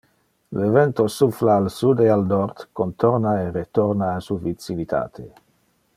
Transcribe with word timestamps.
Le 0.59 0.69
vento 0.75 1.03
suffla 1.15 1.57
al 1.57 1.69
Sud 1.69 1.99
e 1.99 2.07
al 2.07 2.25
Nord, 2.25 2.69
contorna 2.71 3.39
e 3.41 3.51
retorna 3.51 4.15
a 4.15 4.19
su 4.19 4.39
vicinitate. 4.39 5.33